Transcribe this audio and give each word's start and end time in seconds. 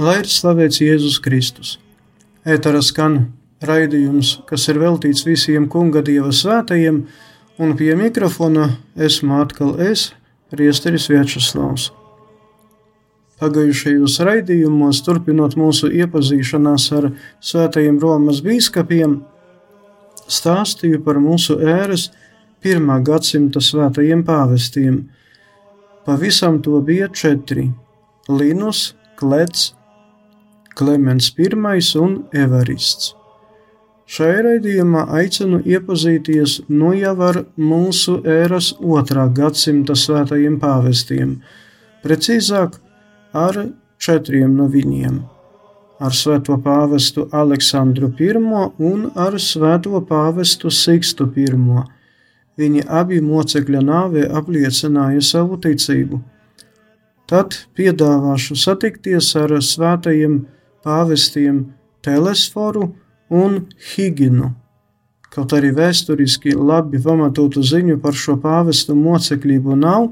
Lai 0.00 0.14
ir 0.22 0.28
slavēts 0.32 0.78
Jēzus 0.80 1.18
Kristus. 1.20 1.74
Ētara 2.48 2.78
skan 2.80 3.34
raidījums, 3.68 4.38
kas 4.48 4.62
ir 4.72 4.78
veltīts 4.80 5.26
visiem 5.26 5.66
kunga 5.68 6.00
dieva 6.00 6.30
svētajiem, 6.32 7.02
un 7.60 7.74
pie 7.76 7.90
mikrofona 7.98 8.70
esmu 8.96 9.42
atkal 9.42 9.74
es, 9.84 10.06
Priesteris 10.48 11.04
Viečuslavs. 11.12 11.90
Pagājušajos 13.42 14.14
raidījumos, 14.24 15.02
turpinot 15.04 15.58
mūsu 15.60 15.90
iepazīšanās 15.92 16.86
ar 16.96 17.10
svētajiem 17.44 17.98
Romas 18.00 18.40
bīskapiem, 18.46 19.18
stāstīju 20.24 21.02
par 21.04 21.20
mūsu 21.20 21.58
ēras 21.60 22.06
pirmā 22.64 23.02
gadsimta 23.04 23.60
svētajiem 23.60 24.24
pāvestiem. 24.24 24.96
Pavisam 26.08 26.62
to 26.64 26.80
bija 26.80 27.10
četri- 27.12 27.68
Linus, 28.40 28.94
Klets, 29.20 29.74
Klemens 30.74 31.32
I 31.38 31.48
un 31.98 32.24
Evarists. 32.32 33.14
Šajā 34.10 34.40
raidījumā 34.42 35.04
aicinu 35.20 35.60
iepazīties 35.66 36.56
nu 36.68 36.92
jau 36.98 37.14
ar 37.22 37.44
mūsu 37.56 38.16
ēras 38.26 38.72
otrā 38.80 39.28
gadsimta 39.30 39.94
svētajiem 39.94 40.56
pāvestiem, 40.58 41.36
precīzāk 42.02 42.80
ar 43.32 43.68
četriem 44.02 44.56
no 44.56 44.66
viņiem- 44.66 45.20
ar 46.06 46.10
svēto 46.10 46.56
pāvestu 46.58 47.28
Aleksandru 47.30 48.12
I 48.18 48.34
un 48.90 49.10
ar 49.14 49.32
svēto 49.38 50.00
pāvestu 50.06 50.70
Sikstu 50.70 51.30
I. 51.36 51.46
Viņi 52.58 52.84
abi 52.88 53.20
mocekļa 53.20 53.80
nāvē 53.80 54.28
apliecināja 54.30 55.22
savu 55.22 55.56
ticību. 55.56 56.20
Tad 57.26 57.54
piedāvāšu 57.76 58.56
satikties 58.56 59.36
ar 59.36 59.50
svētajiem 59.50 60.40
pāvestiem 60.40 60.59
Telesforu 62.00 62.94
un 63.30 63.66
Higinu. 63.76 64.54
Kaut 65.30 65.52
arī 65.54 65.70
vēsturiski 65.76 66.56
labi 66.58 66.98
pamatotu 67.02 67.62
ziņu 67.62 68.00
par 68.02 68.16
šo 68.18 68.34
pāvestu 68.42 68.96
mocekļību 68.98 69.76
nav, 69.78 70.08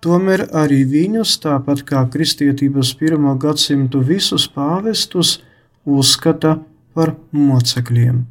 tomēr 0.00 0.46
arī 0.56 0.80
viņus, 0.88 1.34
tāpat 1.42 1.82
kā 1.88 2.06
kristietības 2.12 2.94
pirmo 2.96 3.34
gadsimtu 3.36 4.00
visus 4.00 4.46
pāvestus, 4.48 5.40
uzskata 5.84 6.56
par 6.96 7.12
mocekļiem. 7.36 8.22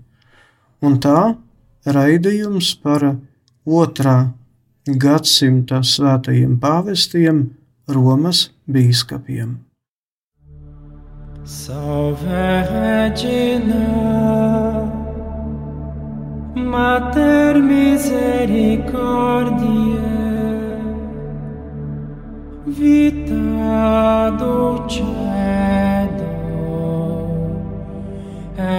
Un 0.82 0.98
tā 1.04 1.36
raidījums 1.86 2.74
par 2.82 3.06
otrā 3.66 4.18
gadsimta 4.86 5.84
svētajiem 5.86 6.58
pāvestiem 6.62 7.46
Romas 7.90 8.50
bīskapiem. 8.66 9.65
Salve 11.48 12.26
Regina, 12.72 13.86
Mater 16.56 17.62
misericordiae, 17.62 18.90
vita 22.66 24.32
dulcedo, 24.40 25.06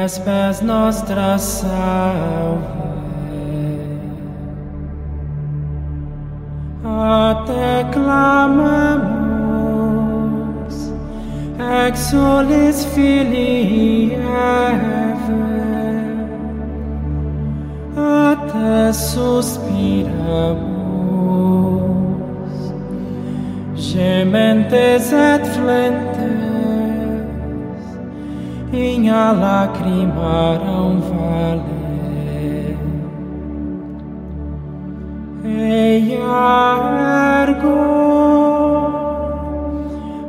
espes 0.05 0.61
nostra 0.61 1.39
salve. 1.39 2.67
A 6.85 7.45
te 7.47 7.87
clamamos, 7.93 9.26
exolis 11.59 12.85
filii 12.95 14.13
Eve, 14.13 15.45
a 17.97 18.37
te 18.51 18.93
suspiramus, 18.93 20.07
gementes 23.75 25.13
et 25.13 25.47
flentes, 25.55 26.17
in 28.73 29.09
a 29.09 29.33
lacrimaram 29.33 31.01
vale. 31.01 31.87
Eia 35.45 36.47
ergo 37.43 38.56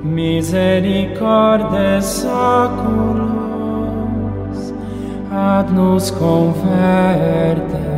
misericordes 0.03 2.05
saculos 2.23 3.35
ad 5.31 5.73
nos 5.73 6.13
converte. 6.13 7.95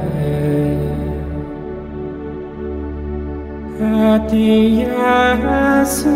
Et 3.79 4.33
iesus 4.33 6.07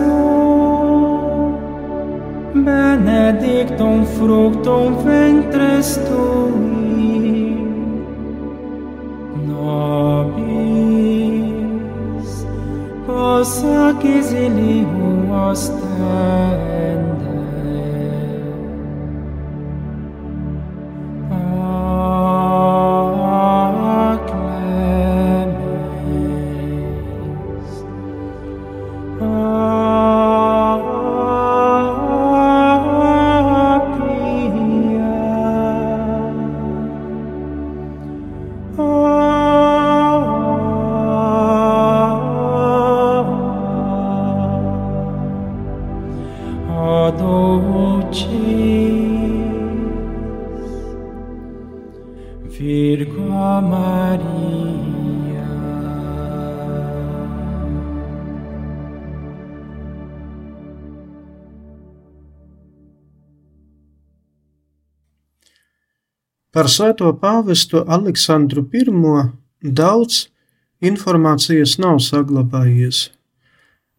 benedictum 2.54 4.04
fructum 4.04 4.96
ventris 5.04 5.98
tui 6.08 7.54
nobis 9.46 10.50
pos 13.06 13.52
ac 13.64 14.02
exilium 14.18 15.30
ostende 15.48 17.39
Par 66.50 66.66
svēto 66.66 67.12
pāvestu 67.14 67.84
Aleksandru 67.86 68.66
I 68.72 69.70
daudz 69.70 70.26
informācijas 70.80 71.78
nav 71.78 72.00
saglabājies. 72.00 73.10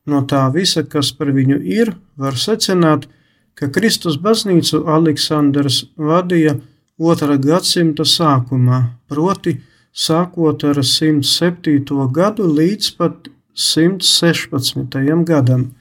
No 0.06 0.24
tā 0.26 0.50
visa, 0.54 0.84
kas 0.84 1.12
par 1.12 1.32
viņu 1.32 1.62
ir, 1.62 1.94
var 2.18 2.34
secināt, 2.34 3.08
ka 3.54 3.70
Kristus 3.70 4.18
baznīcu 4.18 4.84
Aleksandrs 4.90 5.86
vadīja 5.96 6.58
otrā 6.98 7.38
gadsimta 7.38 8.04
sākumā, 8.04 8.98
proti, 9.08 9.60
sākot 9.94 10.64
ar 10.64 10.82
107. 10.82 11.86
gadu 12.12 12.50
līdz 12.50 12.92
pat 12.98 13.30
116. 13.54 15.24
gadam, 15.26 15.72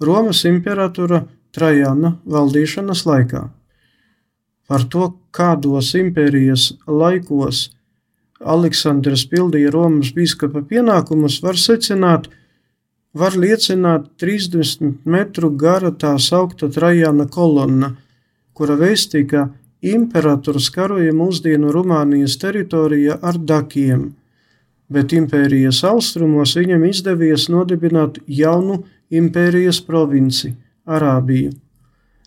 Romas 0.00 0.44
imperatora 0.46 1.24
Trajana 1.52 2.14
valdīšanas 2.24 3.06
laikā. 3.08 3.48
Par 4.68 4.84
to, 4.92 5.14
kādos 5.32 5.94
impērijas 5.96 6.74
laikos 6.86 7.68
Aleksandrs 8.38 9.24
pildīja 9.30 9.72
Romas 9.74 10.12
biskupa 10.14 10.60
pienākumus, 10.62 11.40
var 11.42 11.56
secināt, 11.58 12.28
var 13.16 13.34
liecināt 13.34 14.10
30 14.20 15.00
metru 15.08 15.50
gara 15.50 15.90
tā 15.90 16.14
saukta 16.22 16.68
Trajana 16.70 17.26
kolonna, 17.26 17.94
kura 18.54 18.76
vēstīja, 18.78 19.26
ka 19.30 19.48
imperators 19.82 20.68
karoja 20.74 21.14
mūsdienu 21.14 21.72
Rumānijas 21.74 22.36
teritorijā 22.42 23.18
ar 23.22 23.38
dakiem, 23.38 24.12
bet 24.88 25.14
impērijas 25.16 25.82
austrumos 25.86 26.54
viņam 26.58 26.84
izdevies 26.90 27.48
nodibināt 27.48 28.20
jaunu 28.26 28.82
impērijas 29.10 29.80
provinci- 29.80 30.54
Arābiju. 30.96 31.52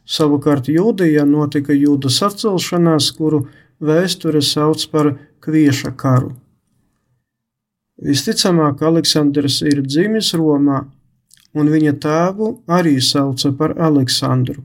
Savukārt 0.06 0.68
Jūdijā 0.71 1.25
notika 1.27 1.74
jūdas 1.74 2.21
atcelšanās, 2.25 3.12
kuru 3.18 3.45
vēsture 3.80 4.42
sauc 4.42 4.83
par 4.92 5.13
Kvieša 5.42 5.94
karu. 5.98 6.33
Visticamāk, 8.01 8.81
Aleksandrs 8.81 9.62
ir 9.62 9.83
dzimis 9.86 10.33
Romā, 10.33 10.83
un 11.53 11.69
viņa 11.69 11.94
tēvu 12.01 12.51
arī 12.65 12.98
sauca 13.01 13.51
par 13.53 13.75
Aleksandru. 13.77 14.63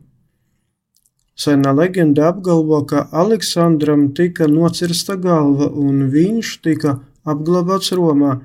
Sena 1.36 1.74
leģenda 1.76 2.30
apgalvo, 2.30 2.80
ka 2.88 3.08
Aleksandram 3.12 4.08
tika 4.16 4.48
nocirsta 4.48 5.18
galva, 5.20 5.68
un 5.68 6.06
viņš 6.12 6.52
tika 6.64 6.96
apglabāts 7.28 7.92
Romā, 7.92 8.38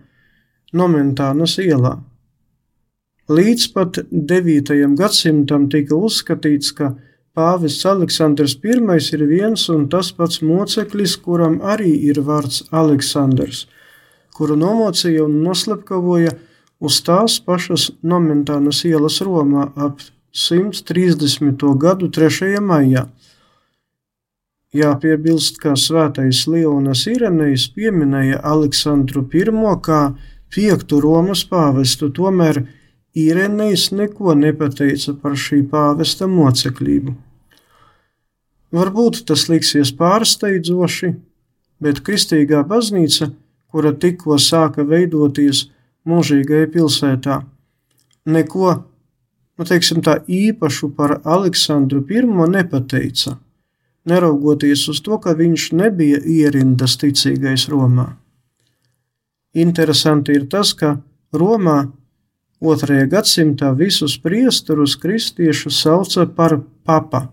Nomentānas 0.75 1.57
ielā. 1.59 1.97
Līdz 3.31 3.65
pat 3.71 3.97
9. 4.11 4.71
gadsimtam 4.99 5.67
tika 5.71 5.95
uzskatīts, 5.95 6.71
ka 6.75 6.89
pāvests 7.37 7.85
Aleksandrs 7.87 8.57
I 8.63 8.73
ir 9.15 9.23
viens 9.29 9.69
un 9.69 9.85
tas 9.87 10.09
pats 10.11 10.41
moceklis, 10.41 11.15
kuram 11.15 11.61
arī 11.61 11.93
ir 12.09 12.19
vārds 12.27 12.63
Aleksandrs, 12.71 13.67
kuru 14.35 14.57
nomocīja 14.57 15.23
un 15.23 15.37
noslepkavoja 15.45 16.33
uz 16.81 16.97
tās 17.07 17.39
pašas 17.39 17.91
Nomentānas 18.03 18.83
ielas 18.89 19.21
Romā 19.21 19.69
ap 19.77 20.01
130. 20.33 21.63
gadu 21.77 22.09
3. 22.09 22.59
maijā. 22.59 23.05
Jāpiebilst, 24.73 25.61
ka 25.61 25.77
svētais 25.77 26.47
Leonas 26.47 27.07
Irenejs 27.07 27.69
pieminēja 27.75 28.41
Aleksandru 28.43 29.23
I 29.31 29.45
kā 29.87 30.03
piektu 30.49 30.99
Romas 30.99 31.45
pāvestu, 31.45 32.11
tomēr 32.11 32.65
Irenejs 33.15 33.89
neko 33.91 34.35
nepateica 34.39 35.13
par 35.19 35.35
šī 35.35 35.65
pāvesta 35.67 36.29
moceklību. 36.31 37.15
Varbūt 38.71 39.25
tas 39.27 39.49
liksies 39.51 39.91
pārsteidzoši, 39.99 41.11
bet 41.83 41.99
kristīgā 42.07 42.61
baznīca, 42.67 43.33
kura 43.71 43.91
tikko 43.91 44.37
sāka 44.39 44.85
veidoties 44.87 45.65
mūžīgajā 46.07 46.71
pilsētā, 46.71 47.41
neko, 48.31 48.73
nu 49.59 49.67
teiksim 49.67 49.99
tā, 50.05 50.21
īpašu 50.23 50.93
par 50.95 51.19
Aleksandru 51.23 52.05
I 52.07 52.23
nepateica, 52.23 53.37
neraugoties 54.05 54.87
uz 54.87 55.01
to, 55.01 55.19
ka 55.19 55.35
viņš 55.35 55.71
nebija 55.73 56.23
ierindas 56.23 56.95
ticīgais 56.95 57.67
Romā. 57.67 58.15
Interesanti 59.53 60.31
ir 60.31 60.47
tas, 60.47 60.73
ka 60.73 61.01
Romā 61.33 61.91
Otrajā 62.61 63.07
gadsimtā 63.09 63.71
visus 63.73 64.19
priesturus 64.21 64.93
kristiešu 65.01 65.71
sauca 65.73 66.27
par 66.29 66.59
papa, 66.85 67.23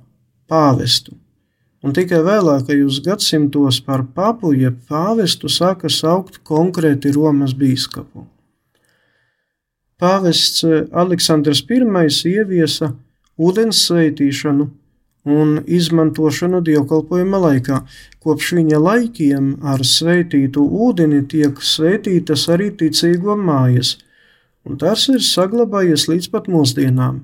pāvestu, 0.48 1.12
un 1.84 1.92
tikai 1.92 2.22
vēlākajos 2.24 3.02
gadsimtos 3.04 3.82
par 3.84 4.06
papu 4.16 4.54
jeb 4.56 4.78
pāvestu 4.88 5.50
sāka 5.52 5.92
saukt 5.92 6.40
konkrēti 6.48 7.12
Romas 7.12 7.52
bīskapu. 7.52 8.24
Pāvests 10.00 10.64
Aleksandrs 10.96 11.60
I 11.68 12.32
ieviesa 12.32 12.94
ūdens 13.36 13.84
sveitīšanu 13.84 14.70
un 15.28 15.54
izmantošanu 15.66 16.62
dievkalpojuma 16.64 17.38
laikā. 17.44 17.84
Kopš 18.24 18.52
viņa 18.62 18.80
laikiem 18.80 19.56
ar 19.60 19.84
sveitītu 19.84 20.64
ūdeni 20.64 21.26
tiek 21.28 21.60
sveitītas 21.60 22.48
arī 22.48 22.72
ticīgo 22.72 23.36
mājas– 23.36 23.98
un 24.66 24.78
tas 24.80 25.06
ir 25.12 25.22
saglabājies 25.24 26.08
līdz 26.10 26.30
pat 26.32 26.48
mūsdienām. 26.50 27.22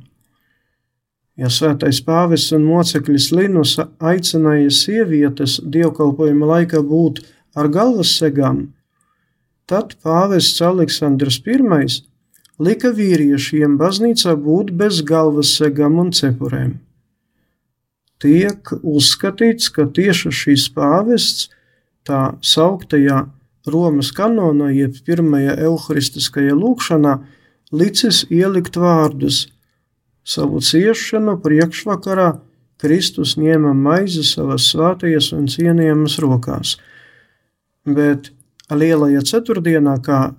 Ja 1.34 1.50
svētais 1.50 1.98
pāvis 2.06 2.46
un 2.54 2.62
moceklis 2.68 3.32
Linus 3.34 3.74
aicināja 3.98 4.70
sievietes 4.70 5.58
dievkalpojuma 5.76 6.50
laikā 6.52 6.82
būt 6.86 7.24
ar 7.58 7.70
galvas 7.74 8.12
segām, 8.20 8.68
tad 9.66 9.96
pāvests 10.04 10.62
Aleksandrs 10.62 11.40
I 11.42 11.58
lika 12.62 12.92
vīriešiem 12.94 13.78
baznīcā 13.78 14.36
būt 14.38 14.70
bez 14.78 15.02
galvas 15.02 15.56
segām 15.58 15.98
un 15.98 16.12
cepurēm. 16.14 16.78
Tiek 18.22 18.70
uzskatīts, 18.80 19.68
ka 19.74 19.88
tieši 19.90 20.30
šīs 20.30 20.68
pāvests 20.70 21.48
tā 22.06 22.36
sauktajā 22.40 23.24
Romas 23.66 24.10
kanonā, 24.12 24.68
jeb 24.76 24.96
pirmajā 25.06 25.56
evaharistiskajā 25.64 26.54
lūkšanā, 26.58 27.14
licis 27.72 28.24
ielikt 28.28 28.76
vārdus: 28.76 29.46
Savu 30.24 30.60
ciešanu 30.60 31.38
priekšvakarā 31.44 32.28
Kristus 32.80 33.36
ņēma 33.40 33.72
maizi 33.76 34.24
savas 34.26 34.68
svētajās 34.72 35.30
un 35.36 35.46
cienījamas 35.48 36.18
rokās, 36.20 36.76
bet 37.84 38.32
lielajā 38.68 39.22
ceturtdienā, 39.30 39.96
kā 40.04 40.34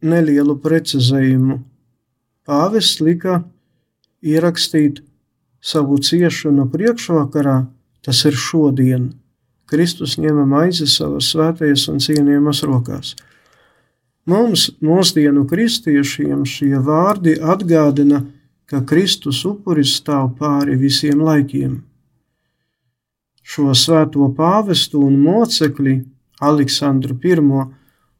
nelielu 0.00 0.56
precizējumu, 0.60 1.60
pāvests 2.48 3.00
lika 3.04 3.42
ierakstīt 4.24 5.02
savu 5.60 5.98
ciešanu 6.00 6.68
priekšvakarā, 6.72 7.64
tas 8.00 8.24
ir 8.24 8.36
šodien. 8.36 9.10
Kristus 9.70 10.16
ņēma 10.18 10.46
maizi 10.50 10.88
savas 10.90 11.30
svētajās 11.32 11.86
un 11.92 12.00
cienījamas 12.02 12.64
rokās. 12.66 13.14
Mums, 14.30 14.66
mūsdienu 14.84 15.46
kristiešiem, 15.48 16.44
šie 16.44 16.78
vārdi 16.84 17.36
atgādina, 17.40 18.24
ka 18.70 18.82
Kristus 18.86 19.44
upuris 19.48 19.96
stāv 19.98 20.34
pāri 20.38 20.76
visiem 20.78 21.22
laikiem. 21.26 21.80
Šo 23.42 23.72
svēto 23.74 24.28
pāvestu 24.36 25.00
un 25.06 25.16
mocekli 25.22 25.96
Aleksandru 26.40 27.16
I 27.24 27.36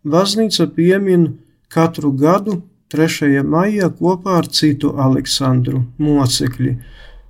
baznīca 0.04 0.66
piemin 0.74 1.28
katru 1.68 2.12
gadu 2.12 2.62
3. 2.90 3.44
maijā 3.46 3.90
kopā 3.90 4.38
ar 4.38 4.48
citu 4.48 4.94
Aleksandru 4.98 5.84
mocekli, 5.98 6.78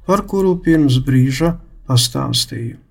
par 0.06 0.24
kuru 0.24 0.56
pirms 0.64 0.96
brīža 1.04 1.58
pastāstīju. 1.86 2.89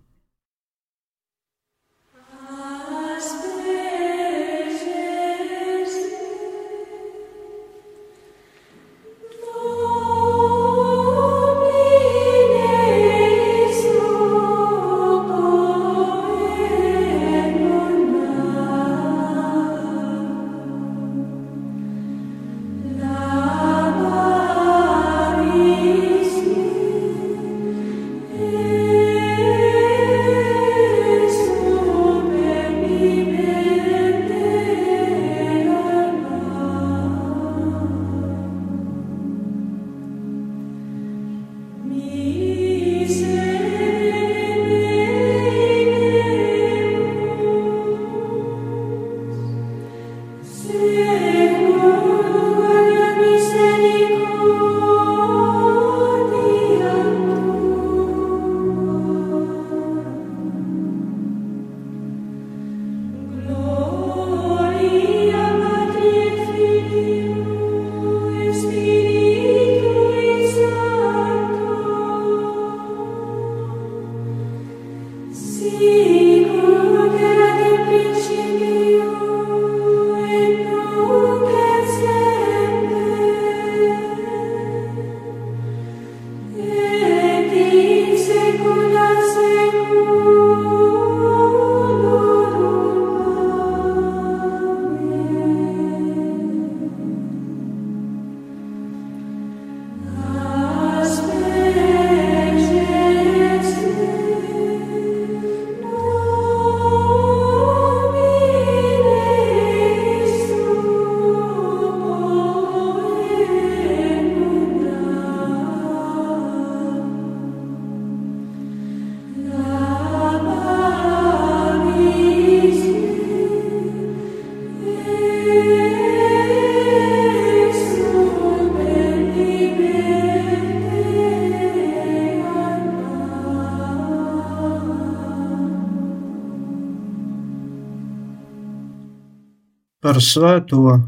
Par 140.04 140.20
svēto 140.24 141.00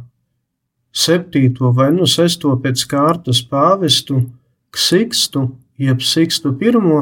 septīto 0.92 1.72
vai 1.76 1.90
nu 1.96 2.08
sesto 2.08 2.52
pēc 2.60 2.84
kārtas 2.92 3.42
pāvestu 3.48 4.26
Ksikstu, 4.72 5.50
jeb 5.80 6.04
Sikstu 6.04 6.54
pirmo, 6.56 7.02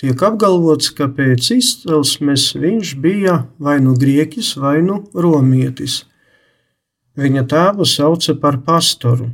tiek 0.00 0.22
apgalvots, 0.24 0.88
ka 0.96 1.10
pēc 1.12 1.50
izcelsmes 1.58 2.46
viņš 2.56 2.94
bija 3.04 3.42
vai 3.60 3.78
nu 3.84 3.92
grieķis, 3.98 4.54
vai 4.56 4.80
nu 4.84 5.02
romietis. 5.12 6.02
Viņa 7.16 7.44
tēvu 7.48 7.84
sauca 7.84 8.34
par 8.40 8.62
pastoru. 8.64 9.28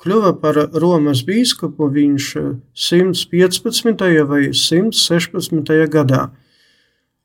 Kļuva 0.00 0.32
par 0.40 0.56
Romas 0.80 1.20
bīskapu 1.24 1.90
viņš 1.92 2.30
115. 2.86 4.24
vai 4.28 4.48
116. 4.52 5.74
gadā, 5.92 6.26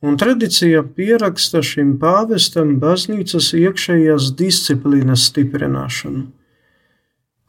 un 0.02 0.18
tradicija 0.18 0.84
pieraksta 0.96 1.62
šim 1.66 1.98
pāvestam 2.00 2.78
baznīcas 2.80 3.52
iekšējās 3.58 4.32
disciplīnas 4.40 5.28
stiprināšanu. 5.32 6.26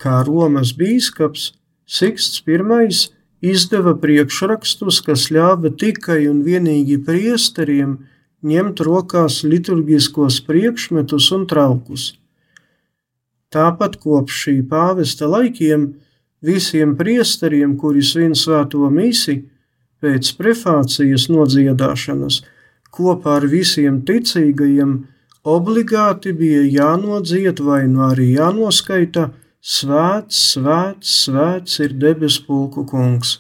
Kā 0.00 0.20
Romas 0.26 0.72
bīskaps 0.76 1.52
Siksts 1.90 2.42
I 2.46 3.50
izdeva 3.50 3.96
priekšrakstus, 3.98 5.00
kas 5.02 5.30
ļāva 5.34 5.72
tikai 5.74 6.28
un 6.30 6.42
vienīgi 6.44 7.00
priesteriem 7.04 7.96
ņemt 8.46 8.80
rokās 8.86 9.42
liturgiskos 9.44 10.40
priekšmetus 10.46 11.30
un 11.32 11.46
traukus. 11.50 12.04
Tāpat 13.50 13.96
kopš 13.98 14.36
šī 14.44 14.54
pāvesta 14.70 15.26
laikiem 15.26 15.88
visiem 16.40 16.94
priesteriem, 16.96 17.74
kuri 17.76 18.04
svin 18.06 18.36
svēto 18.38 18.86
misi, 18.90 19.40
pēc 20.00 20.32
prefācijas 20.38 21.28
nodziedāšanas, 21.32 22.40
kopā 22.90 23.38
ar 23.40 23.46
visiem 23.50 24.00
ticīgajiem, 24.08 24.96
obligāti 25.44 26.32
bija 26.36 26.64
jānodzied 26.66 27.62
vai 27.64 27.84
nu 27.88 28.04
arī 28.08 28.32
jānoskaita 28.34 29.30
Svēts, 29.60 30.38
svēts, 30.54 31.08
svēts 31.26 31.80
ir 31.84 31.92
debesu 32.00 32.46
pulku 32.46 32.86
kungs. 32.88 33.34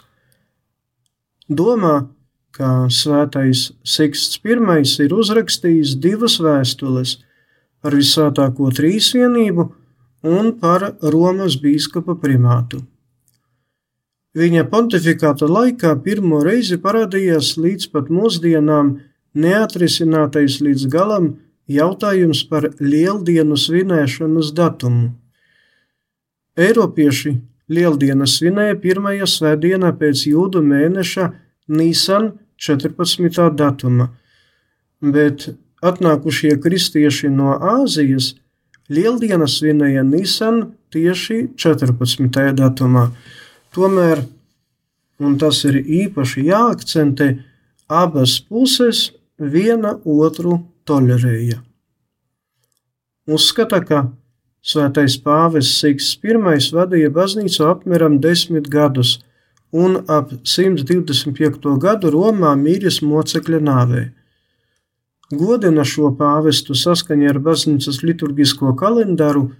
Domā, 1.48 2.10
ka 2.52 2.90
svētais 2.92 3.70
Siksts 3.82 4.36
I 4.44 4.52
ir 5.04 5.14
uzrakstījis 5.16 5.96
divas 5.96 6.36
vēstules 6.44 7.16
par 7.80 7.96
visvētāko 7.96 8.68
trīsvienību 8.68 9.64
un 10.28 10.52
par 10.60 10.92
Romas 11.00 11.56
biskupa 11.56 12.14
primātu. 12.20 12.84
Viņa 14.38 14.64
pontifikāta 14.70 15.48
laikā 15.50 15.96
pirmo 16.04 16.38
reizi 16.46 16.78
parādījās 16.78 17.56
līdz 17.58 17.88
pat 17.90 18.10
mūsdienām 18.14 18.92
neatrisinātais 19.34 20.60
līdz 20.62 20.86
galam 20.92 21.32
jautājums 21.70 22.44
par 22.50 22.68
lieldienu 22.78 23.58
svinēšanas 23.58 24.52
datumu. 24.54 25.10
Eiropieši 26.58 27.34
lieldienas 27.70 28.36
svinēja 28.38 28.76
pirmajā 28.82 29.26
svētdienā 29.30 29.90
pēc 29.98 30.26
jūdu 30.30 30.62
mēneša 30.62 31.30
Nīsan 31.70 32.32
14. 32.60 33.50
datuma, 33.56 34.10
bet 35.00 35.48
atnākušie 35.82 36.54
kristieši 36.62 37.32
no 37.34 37.56
Āzijas– 37.58 38.34
Lieldienas 38.90 39.60
svinēja 39.60 40.02
Nisan 40.02 40.64
tieši 40.90 41.52
14. 41.54 42.26
datumā. 42.58 43.04
Tomēr, 43.74 44.24
un 45.22 45.36
tas 45.38 45.62
ir 45.68 45.78
īpaši 45.80 46.46
jāakcentē, 46.48 47.28
abas 47.88 48.38
puses 48.40 49.10
viena 49.38 49.96
otru 50.04 50.58
tolerēja. 50.86 51.60
Uzskata, 53.30 53.82
ka 53.86 54.00
Svētais 54.60 55.16
Pāvests 55.24 55.78
Siksts 55.80 56.18
I 56.20 56.36
vadīja 56.76 57.10
baznīcu 57.10 57.64
apmēram 57.64 58.18
desmit 58.20 58.68
gadus, 58.68 59.18
un 59.72 60.02
ap 60.08 60.32
125. 60.44 61.78
gadu 61.78 62.10
Romā 62.10 62.56
mīļas 62.58 63.00
mocekļa 63.06 63.60
nāvē 63.60 64.02
godina 65.30 65.84
šo 65.86 66.10
pāvestu 66.18 66.74
saskaņā 66.74 67.30
ar 67.30 67.38
baznīcas 67.42 68.02
liturgisko 68.02 68.74
kalendāru 68.78 69.50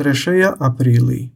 3. 0.00 0.54
aprīlī. 0.56 1.33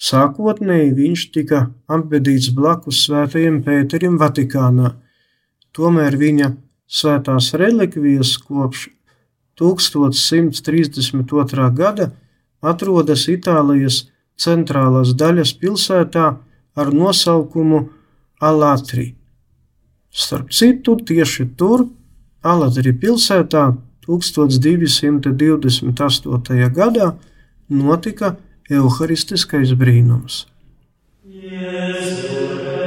Sākotnēji 0.00 0.94
viņš 0.96 1.22
tika 1.34 1.58
apbedīts 1.92 2.48
blakus 2.56 3.02
svētajam 3.04 3.58
Pēterim 3.66 4.14
Vatikānā, 4.20 4.94
tomēr 5.76 6.16
viņa 6.16 6.46
svētās 6.88 7.50
relikvijas 7.60 8.30
kopš 8.40 8.88
1132. 9.60 11.68
gada 11.76 12.16
atrodas 12.64 13.28
Itālijas 13.28 14.08
centrālās 14.40 15.12
daļas 15.20 15.52
pilsētā 15.60 16.40
ar 16.80 16.88
nosaukumu 16.96 17.92
Alatri. 18.40 19.20
Starp 20.10 20.50
citu, 20.50 20.96
tieši 20.96 21.44
tur 21.60 21.84
Aladri 22.40 22.96
pilsētā 22.96 23.76
1228. 24.08 26.72
gadā 26.72 27.20
notika 27.68 28.40
evaharistiskais 28.70 29.74
brīnums. 29.78 30.44
Jēzus. 31.26 32.79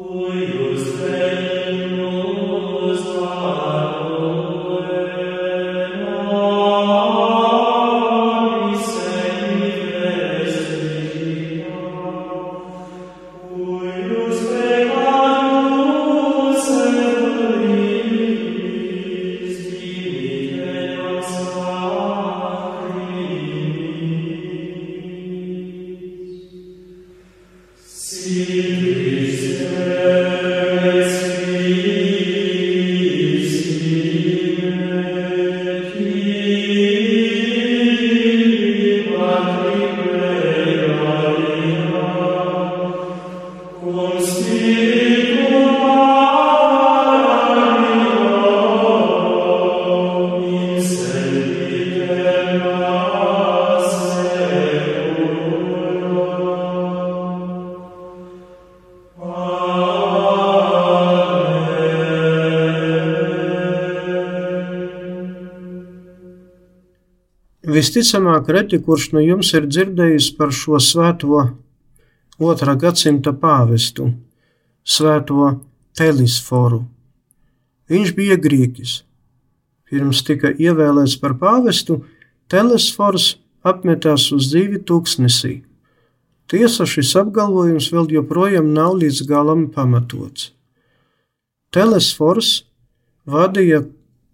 Oh, 0.00 0.30
yeah. 0.30 0.57
Visticamāk, 67.78 68.48
reti 68.50 68.80
kurš 68.82 69.12
no 69.14 69.20
jums 69.22 69.52
ir 69.54 69.68
dzirdējis 69.70 70.32
par 70.34 70.50
šo 70.50 70.80
svēto 70.82 71.44
otrā 72.42 72.74
gadsimta 72.74 73.30
pāvestu, 73.30 74.08
svēto 74.82 75.52
Telisforu. 75.98 76.80
Viņš 77.92 78.10
bija 78.16 78.38
grieķis. 78.40 78.94
Pirms 79.86 80.24
tika 80.26 80.50
ievēlēts 80.50 81.14
par 81.22 81.36
pāvestu, 81.38 82.00
Telesfors 82.50 83.36
apmetās 83.62 84.26
uz 84.34 84.50
dzīvi 84.50 84.82
tūkstnesī. 84.88 85.54
Tiesa 86.50 86.88
šis 86.88 87.14
apgalvojums 87.20 87.92
vēl 87.94 88.10
joprojām 88.16 88.72
nav 88.74 88.98
līdz 89.04 89.22
galam 89.28 89.68
pamatots. 89.70 90.50
Telesfors 91.70 92.64
vadīja 93.28 93.84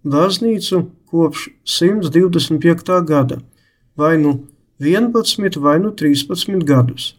baznīcu 0.07 0.87
kopš 1.15 1.49
125. 1.65 3.05
gada, 3.07 3.39
vai 3.97 4.19
nu 4.19 4.33
11 4.83 5.61
vai 5.63 5.79
nu 5.79 5.93
13 5.95 6.65
gadus. 6.67 7.15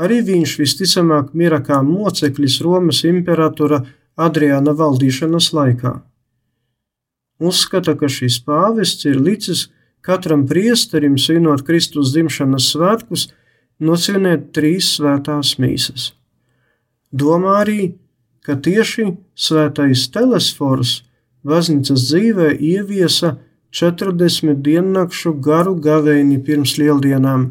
Arī 0.00 0.20
viņš 0.24 0.52
visticamāk 0.60 1.32
mira 1.32 1.60
kā 1.64 1.80
moceklis 1.84 2.60
Romas 2.64 3.02
imperatora 3.08 3.82
Adriāna 4.16 4.76
valdīšanas 4.76 5.50
laikā. 5.56 5.94
Uzskata, 7.40 7.96
ka 7.96 8.08
šis 8.12 8.38
pāvests 8.44 9.08
ir 9.08 9.16
licis 9.16 9.68
katram 10.04 10.46
priesterim 10.48 11.16
svinot 11.18 11.64
Kristus 11.64 12.12
dzimšanas 12.12 12.68
svētkus, 12.74 13.28
nosvinēt 13.80 14.50
trīs 14.56 14.96
svētās 14.98 15.56
mīsas. 15.60 16.10
Domā 17.12 17.62
arī, 17.64 17.94
ka 18.44 18.56
tieši 18.60 19.14
svētais 19.36 20.08
telesfors 20.12 21.00
baznīcas 21.46 22.06
dzīvē 22.10 22.52
ieviesa 22.56 23.36
40 23.76 24.62
diennakšu 24.66 25.34
garu 25.44 25.76
gavēni 25.78 26.40
pirms 26.44 26.76
lieldienām, 26.80 27.50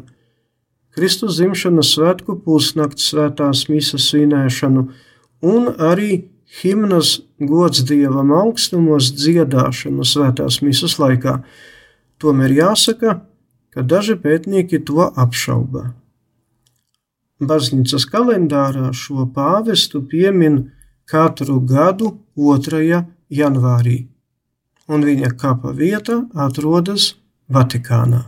Kristus 0.90 1.38
dzimšanas 1.38 1.92
svētku 1.94 2.34
pusnakts 2.44 3.12
svētās 3.12 3.68
misas 3.70 4.08
svinēšanu 4.10 4.88
un 5.46 5.68
arī 5.78 6.24
himnas 6.60 7.20
gods 7.38 7.84
dievam 7.86 8.32
augstumos 8.34 9.12
dziedāšanu 9.14 10.04
svētās 10.04 10.58
misas 10.66 10.98
laikā. 10.98 11.38
Tomēr 12.20 12.56
jāsaka, 12.56 13.20
ka 13.70 13.86
daži 13.86 14.18
pētnieki 14.18 14.82
to 14.84 15.06
apšauba. 15.06 15.92
Baznīcas 17.40 18.04
kalendārā 18.10 18.90
šo 18.92 19.24
pāvestu 19.30 20.02
piemin 20.04 20.66
katru 21.08 21.60
gadu 21.62 22.16
2. 22.36 22.98
Janvārī, 23.30 24.04
un 24.90 25.06
viņa 25.06 25.32
kapa 25.38 25.72
vieta 25.76 26.20
atrodas 26.34 27.14
Vatikānā. 27.50 28.24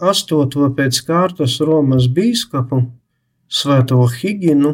Astoto 0.00 0.68
pēc 0.76 1.00
kārtas 1.06 1.58
Romas 1.60 2.08
bīskapu, 2.08 2.84
Svēto 3.46 4.00
Higinu, 4.10 4.72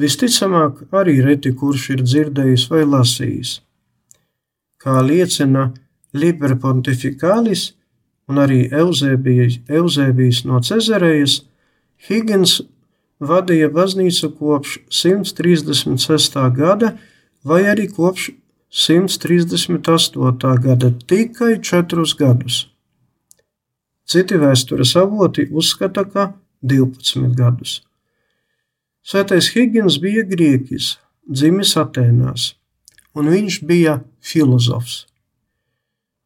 visticamāk 0.00 0.86
arī 0.96 1.18
reti 1.24 1.52
kurš 1.52 1.90
ir 1.94 2.04
dzirdējis 2.06 2.64
vai 2.70 2.84
lasījis. 2.88 3.58
Kā 4.80 5.02
liecina 5.04 5.72
Liber 6.14 6.54
Pontificalis 6.62 7.72
un 8.28 8.40
arī 8.40 8.62
Eusēbijas, 8.72 9.58
Eusēbijas 9.68 10.44
no 10.48 10.62
Cezarejas, 10.64 11.42
Higgins 12.08 12.60
vadīja 13.20 13.68
baznīcu 13.74 14.30
kopš 14.38 14.78
136. 14.88 16.38
gada 16.56 16.94
vai 17.44 17.64
arī 17.72 17.88
kopš 17.90 18.30
138. 18.70 20.58
gada 20.62 20.92
tikai 21.06 21.58
četrus 21.62 22.14
gadus. 22.16 22.66
Citi 24.08 24.38
vēstures 24.40 24.94
avoti 24.96 25.44
uzskata, 25.52 26.06
ka 26.08 26.30
12 26.64 27.34
gadus. 27.36 27.82
Svētais 29.04 29.50
Higgins 29.52 29.98
bija 30.00 30.24
grieķis, 30.28 30.94
dzimis 31.28 31.74
Atēnās, 31.76 32.54
un 33.12 33.28
viņš 33.28 33.60
bija 33.68 33.98
filozofs. 34.24 35.04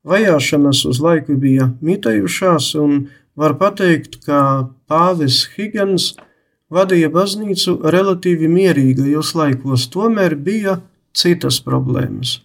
Vajāšanas 0.07 0.83
uz 0.91 0.99
laiku 1.03 1.37
bija 1.39 1.69
mitējušās, 1.83 2.73
un 2.79 3.09
var 3.39 3.55
pateikt, 3.59 4.21
ka 4.27 4.69
pāvis 4.91 5.45
Higgins 5.55 6.13
vadīja 6.73 7.11
baznīcu 7.13 7.77
relatīvi 7.95 8.51
mierīgajos 8.51 9.35
laikos, 9.39 9.89
tomēr 9.91 10.35
bija 10.39 10.79
citas 11.15 11.61
problēmas. 11.63 12.41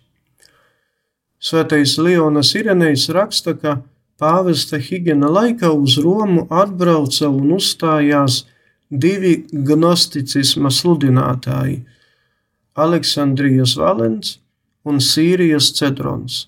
Svētais 1.37 1.95
Leonas 2.01 2.55
Irenejs 2.57 3.07
raksta, 3.13 3.53
ka 3.53 3.77
pāvesta 4.17 4.79
Higena 4.81 5.29
laikā 5.29 5.69
uz 5.73 5.97
Romu 6.01 6.47
atbrauca 6.49 7.29
un 7.29 7.53
uzstājās 7.57 8.45
divi 8.89 9.45
gnosticisma 9.51 10.71
sludinātāji- 10.73 11.83
Aleksandrijas 12.85 13.75
Valens 13.77 14.37
un 14.85 14.97
Sīrijas 14.97 15.73
Cedrons. 15.77 16.47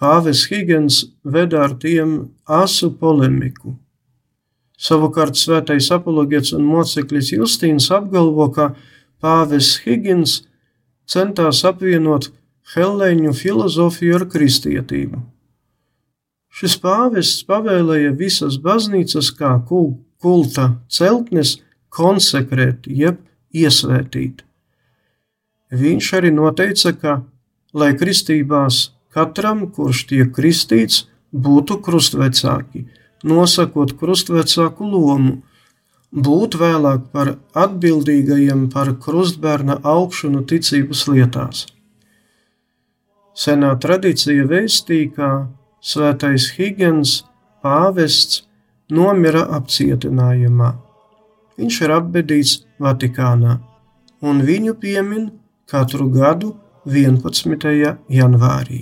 Pāvis 0.00 0.48
Higens 0.50 1.04
veda 1.24 1.62
ar 1.64 1.74
tiem 1.80 2.30
asu 2.46 2.90
polemiku. 2.90 3.76
Savukārt 4.78 5.38
svētais 5.38 5.90
apoloģets 5.94 6.52
un 6.52 6.64
moceklis 6.66 7.30
Justīns 7.32 7.90
apgalvo, 7.94 8.48
ka 8.52 8.74
pāvis 9.22 9.78
Higgins 9.84 10.42
centās 11.06 11.62
apvienot 11.64 12.32
helēņu 12.74 13.32
filozofiju 13.38 14.18
ar 14.18 14.26
kristietību. 14.34 15.33
Šis 16.54 16.76
pāvests 16.78 17.42
pavēlēja 17.48 18.12
visas 18.18 18.60
baznīcas 18.62 19.32
kā 19.34 19.56
kulta 19.66 20.66
celtnes 20.86 21.56
konsekrēt, 21.94 22.86
jeb 22.86 23.18
iesvētīt. 23.54 24.44
Viņš 25.74 26.10
arī 26.18 26.30
noteica, 26.34 26.92
ka, 26.94 27.14
lai 27.74 27.90
kristībās 27.98 28.92
katram, 29.14 29.66
kurš 29.74 30.04
tiek 30.12 30.30
kristīts, 30.36 31.08
būtu 31.34 31.80
krustvecāki, 31.82 32.84
nosakot 33.26 33.96
krustvecāku 33.98 34.86
lomu, 34.86 35.40
būt 36.14 36.54
vēlāk 36.60 37.10
par 37.10 37.32
atbildīgajiem 37.58 38.68
par 38.70 38.92
krustbērna 39.02 39.80
augšanu 39.82 40.44
ticības 40.46 41.06
lietās. 41.10 41.66
Senā 43.34 43.72
tradīcija 43.82 44.46
vēstīja, 44.46 45.10
ka 45.16 45.30
svētais 45.84 46.48
Higgins, 46.56 47.22
pāvests, 47.64 48.42
nomira 48.88 49.44
apcietinājumā. 49.58 50.72
Viņš 51.60 51.80
ir 51.84 51.94
apbedīts 51.94 52.54
Vatikānā, 52.82 53.58
un 54.24 54.42
viņu 54.42 54.74
piemin 54.80 55.28
katru 55.70 56.08
gadu 56.12 56.54
11. 56.88 57.96
janvārī. 58.10 58.80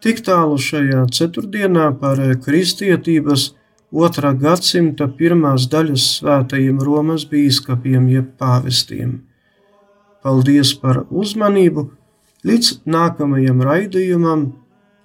Tik 0.00 0.22
tālu 0.24 0.56
šajā 0.56 1.02
ceturtdienā 1.12 1.90
par 2.00 2.22
kristietības 2.40 3.50
otrā 3.92 4.30
gadsimta 4.32 5.10
pirmās 5.18 5.66
daļas 5.68 6.06
svētajiem 6.20 6.78
Romas 6.80 7.26
bīskapiem 7.28 8.08
jeb 8.08 8.30
pāvestiem. 8.40 9.18
Paldies 10.24 10.72
par 10.80 11.04
uzmanību! 11.10 11.90
Līdz 12.48 12.86
nākamajam 12.88 13.60
raidījumam, 13.60 14.46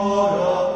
ora 0.00 0.69